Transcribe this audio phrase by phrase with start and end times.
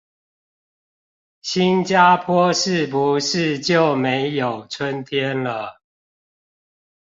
[1.43, 5.79] 新加坡是不是就沒有春天了